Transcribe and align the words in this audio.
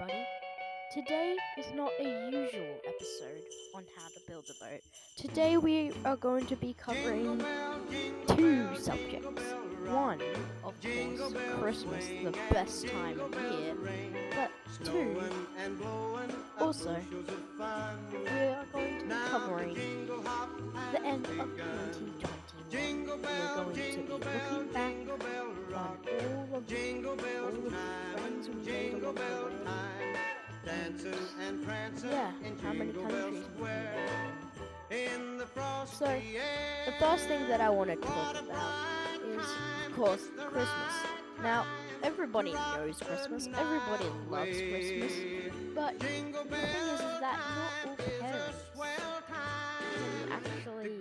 everybody. 0.00 0.26
Today 0.92 1.36
is 1.58 1.66
not 1.74 1.90
a 2.00 2.30
usual 2.30 2.76
episode 2.86 3.42
on 3.74 3.84
how 3.96 4.08
to 4.08 4.20
build 4.26 4.44
a 4.50 4.64
boat. 4.64 4.80
Today 5.16 5.56
we 5.56 5.92
are 6.04 6.16
going 6.16 6.46
to 6.46 6.56
be 6.56 6.74
covering 6.74 7.42
two 8.28 8.68
subjects. 8.76 9.26
One, 9.86 10.20
of 10.64 10.74
course, 10.80 11.34
Christmas, 11.60 12.08
the 12.08 12.34
best 12.52 12.88
time 12.88 13.20
of 13.20 13.34
year. 13.34 13.76
But 14.34 14.50
two, 14.84 15.22
also, 16.58 16.96
we 17.10 18.28
are 18.38 18.66
going 18.72 18.98
to 18.98 19.04
be 19.04 19.14
covering 19.30 19.74
the 20.92 21.04
end 21.04 21.26
of 21.26 21.56
2021. 21.56 23.20
We 23.20 23.28
are 23.28 23.54
going 23.54 23.74
to 23.74 23.80
be 23.80 24.12
looking 24.12 24.72
back 24.72 24.94
on 25.08 25.20
all 25.20 25.50
of, 25.76 25.98
all 26.08 26.54
of 26.54 26.66
the 26.66 26.74
friends 28.14 28.48
we 28.48 28.72
made 28.72 28.94
along 28.94 29.14
the 29.14 29.20
way. 29.20 29.49
Yeah, 31.02 32.30
how 32.62 32.72
many 32.72 32.92
countries 32.92 33.44
we've 33.58 33.68
been 34.88 34.98
in. 34.98 35.40
So, 35.86 36.04
the 36.86 36.92
first 36.98 37.24
thing 37.26 37.48
that 37.48 37.60
I 37.60 37.70
want 37.70 37.90
to 37.90 37.96
talk 37.96 38.36
about 38.38 39.20
is, 39.24 39.46
of 39.86 39.96
course, 39.96 40.28
Christmas. 40.36 40.94
Now, 41.42 41.64
everybody 42.02 42.52
knows 42.52 42.98
Christmas, 42.98 43.48
everybody 43.56 44.10
loves 44.28 44.58
Christmas, 44.60 45.12
but 45.74 45.98
the 45.98 46.06
thing 46.06 46.34
is, 46.34 47.00
is 47.00 47.00
that 47.20 47.38
not 47.56 47.72
all 47.88 47.96
parents 48.18 48.58
can 49.96 50.32
actually 50.32 50.98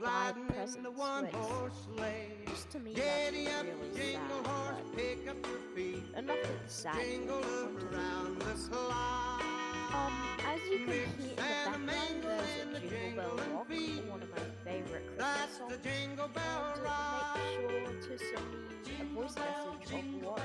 buy 0.00 0.32
presents, 0.48 0.88
which, 1.96 2.48
just 2.48 2.70
to 2.70 2.80
me, 2.80 2.94
that's 2.94 3.32
really 3.32 3.46
sad. 3.46 4.18
But 4.94 6.18
enough 6.18 6.36
of 6.44 6.64
the 6.64 6.68
sad. 6.68 6.94
the 8.48 9.31
um, 9.94 10.12
as 10.46 10.60
you 10.70 10.78
can 10.78 10.88
hear 10.88 11.04
in 11.04 11.16
the 11.18 11.34
background, 11.36 12.22
there's 12.22 12.76
a 12.76 12.88
Jingle 12.88 13.14
Bell 13.14 13.36
Rock, 13.62 14.08
one 14.08 14.22
of 14.22 14.30
my 14.30 14.42
favorite 14.64 15.18
Christmas 15.18 15.58
songs. 15.58 15.72
And 17.38 17.52
make 17.68 18.04
sure 18.04 18.18
to 18.18 18.24
send 18.24 18.52
me 18.52 18.98
a 19.00 19.04
voice 19.14 19.36
message 19.36 19.92
of 19.92 20.22
what 20.22 20.40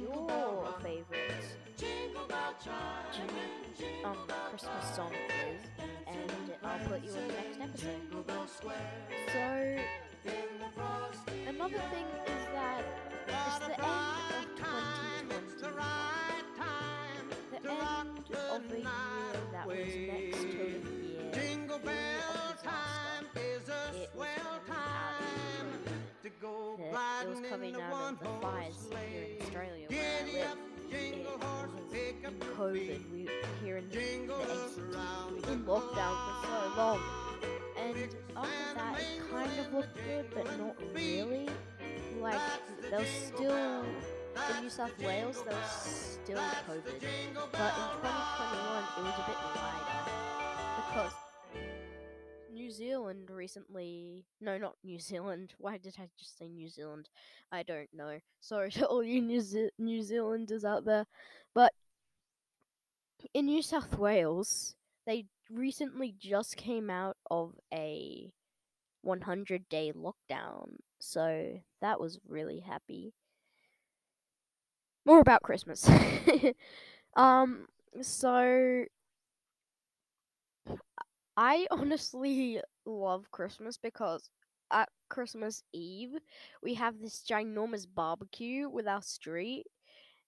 your 0.00 0.74
favorite 0.82 1.44
Jin- 1.78 2.16
um, 4.04 4.16
Christmas 4.50 4.96
song 4.96 5.12
is, 5.46 5.60
and 6.06 6.52
I'll 6.62 6.78
put 6.88 7.02
you 7.04 7.10
in 7.10 7.28
the 7.28 7.34
next 7.34 7.60
episode. 7.60 8.48
So, 9.32 9.78
a 18.74 18.78
year 18.78 18.86
that 19.52 19.66
was 19.66 19.76
next 19.76 20.40
to 20.40 20.46
a 20.48 20.70
year 21.04 21.32
full 21.68 21.72
of 21.72 21.82
disaster. 23.34 24.02
It 24.04 24.10
was 24.14 24.30
coming 24.40 24.74
out 24.74 24.76
of 26.24 26.32
the, 26.32 26.62
it 27.22 27.28
was 27.28 27.40
coming 27.50 27.76
out 27.80 28.20
the 28.20 28.28
fires 28.40 28.88
here 29.10 29.22
in 29.22 29.42
Australia 29.42 29.86
where 29.88 30.00
I 30.00 30.32
live. 30.32 30.58
It 30.90 31.26
was 31.26 31.94
in 31.94 32.38
COVID. 32.56 33.10
We 33.12 33.28
here 33.64 33.78
in 33.78 33.88
the, 33.88 33.98
the 34.26 34.34
ACT 34.34 35.32
we 35.32 35.52
in 35.52 35.64
lockdown 35.64 36.16
for 36.24 36.46
so 36.46 36.58
long, 36.76 37.00
and 37.78 37.96
after 38.36 38.74
that 38.74 39.00
it 39.00 39.30
kind 39.30 39.60
of 39.60 39.72
looked 39.74 39.96
good, 40.06 40.26
but 40.34 40.46
not 40.58 40.76
really. 40.94 41.48
Like 42.20 42.40
there 42.90 43.00
was 43.00 43.08
still 43.08 43.84
in 44.34 44.62
New 44.62 44.70
South 44.70 44.98
Wales, 44.98 45.42
there 45.44 45.54
was 45.54 45.70
still 45.70 46.38
COVID, 46.38 46.84
but 47.52 47.72
in 47.74 47.88
2021 48.00 48.84
it 48.96 49.02
was 49.02 49.14
a 49.18 49.26
bit 49.26 49.36
lighter 49.56 50.02
because 50.76 51.12
New 52.52 52.70
Zealand 52.70 53.30
recently. 53.30 54.24
No, 54.40 54.58
not 54.58 54.76
New 54.84 54.98
Zealand. 54.98 55.54
Why 55.58 55.78
did 55.78 55.96
I 55.98 56.08
just 56.18 56.38
say 56.38 56.48
New 56.48 56.68
Zealand? 56.68 57.08
I 57.50 57.62
don't 57.62 57.88
know. 57.92 58.18
Sorry 58.40 58.70
to 58.72 58.86
all 58.86 59.02
you 59.02 59.20
New, 59.20 59.40
Ze- 59.40 59.70
New 59.78 60.02
Zealanders 60.02 60.64
out 60.64 60.84
there, 60.84 61.06
but 61.54 61.72
in 63.34 63.46
New 63.46 63.62
South 63.62 63.98
Wales, 63.98 64.74
they 65.06 65.26
recently 65.50 66.14
just 66.18 66.56
came 66.56 66.90
out 66.90 67.16
of 67.30 67.54
a 67.72 68.32
100 69.02 69.68
day 69.68 69.92
lockdown, 69.94 70.76
so 70.98 71.60
that 71.80 72.00
was 72.00 72.18
really 72.28 72.60
happy 72.60 73.12
more 75.04 75.20
about 75.20 75.42
Christmas. 75.42 75.88
um, 77.16 77.66
so 78.00 78.84
I 81.36 81.66
honestly 81.70 82.60
love 82.86 83.30
Christmas 83.30 83.78
because 83.78 84.28
at 84.70 84.88
Christmas 85.08 85.62
Eve 85.72 86.14
we 86.62 86.74
have 86.74 86.98
this 86.98 87.24
ginormous 87.28 87.86
barbecue 87.92 88.68
with 88.68 88.86
our 88.86 89.02
street. 89.02 89.66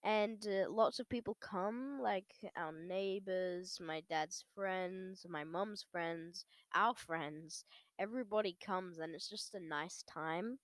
And 0.05 0.47
uh, 0.47 0.71
lots 0.71 1.01
of 1.01 1.09
people 1.09 1.39
come, 1.41 1.99
like 2.03 2.27
our 2.59 2.73
neighbors, 2.73 3.79
my 3.81 4.03
dad's 4.11 4.45
friends, 4.55 5.25
my 5.27 5.45
mum's 5.45 5.87
friends, 5.91 6.45
our 6.75 6.95
friends. 6.95 7.65
Everybody 7.99 8.55
comes, 8.65 8.99
and 8.99 9.15
it's 9.15 9.31
just 9.31 9.55
a 9.55 9.61
nice 9.61 10.03
time. 10.03 10.59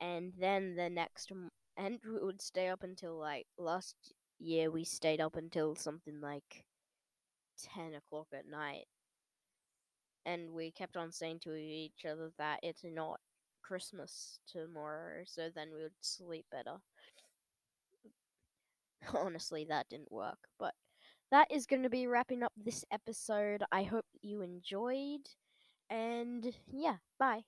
And 0.00 0.32
then 0.38 0.74
the 0.74 0.88
next 0.88 1.32
and 1.78 1.98
we 2.04 2.20
would 2.22 2.42
stay 2.42 2.68
up 2.68 2.82
until 2.82 3.18
like 3.18 3.46
last 3.56 3.96
year 4.38 4.70
we 4.70 4.84
stayed 4.84 5.20
up 5.20 5.36
until 5.36 5.74
something 5.74 6.20
like 6.20 6.66
10 7.58 7.94
o'clock 7.94 8.28
at 8.34 8.46
night. 8.46 8.86
And 10.24 10.52
we 10.52 10.70
kept 10.70 10.96
on 10.96 11.10
saying 11.10 11.40
to 11.40 11.56
each 11.56 12.04
other 12.04 12.30
that 12.38 12.60
it's 12.62 12.84
not 12.84 13.20
christmas 13.62 14.38
tomorrow 14.46 15.24
so 15.26 15.50
then 15.50 15.70
we 15.74 15.82
would 15.82 15.92
sleep 16.00 16.46
better. 16.50 16.78
Honestly 19.14 19.64
that 19.68 19.88
didn't 19.88 20.12
work 20.12 20.38
but 20.58 20.74
that 21.30 21.50
is 21.50 21.66
going 21.66 21.82
to 21.82 21.90
be 21.90 22.06
wrapping 22.06 22.42
up 22.42 22.52
this 22.56 22.84
episode. 22.92 23.62
I 23.72 23.84
hope 23.84 24.06
you 24.22 24.42
enjoyed 24.42 25.28
and 25.90 26.54
yeah 26.72 26.96
bye 27.18 27.42